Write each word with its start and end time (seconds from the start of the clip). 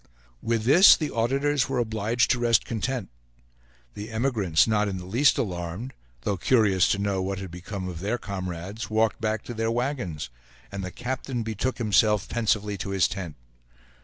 With 0.41 0.63
this 0.63 0.97
the 0.97 1.11
auditors 1.11 1.69
were 1.69 1.77
obliged 1.77 2.31
to 2.31 2.39
rest 2.39 2.65
content; 2.65 3.11
the 3.93 4.09
emigrants, 4.09 4.65
not 4.65 4.87
in 4.87 4.97
the 4.97 5.05
least 5.05 5.37
alarmed, 5.37 5.93
though 6.21 6.37
curious 6.37 6.87
to 6.87 6.97
know 6.97 7.21
what 7.21 7.37
had 7.37 7.51
become 7.51 7.87
of 7.87 7.99
their 7.99 8.17
comrades, 8.17 8.89
walked 8.89 9.21
back 9.21 9.43
to 9.43 9.53
their 9.53 9.69
wagons 9.69 10.31
and 10.71 10.83
the 10.83 10.89
captain 10.89 11.43
betook 11.43 11.77
himself 11.77 12.27
pensively 12.27 12.79
to 12.79 12.89
his 12.89 13.07
tent. 13.07 13.35